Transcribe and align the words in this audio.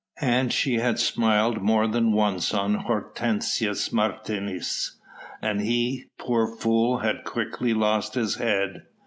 And 0.19 0.51
she 0.51 0.77
had 0.79 0.97
smiled 0.97 1.61
more 1.61 1.85
than 1.85 2.11
once 2.11 2.55
on 2.55 2.73
Hortensius 2.73 3.93
Martius, 3.93 4.97
and 5.43 5.61
he, 5.61 6.05
poor 6.17 6.47
fool! 6.47 6.97
had 6.97 7.23
quickly 7.23 7.75
lost 7.75 8.15
his 8.15 8.37
head. 8.37 8.87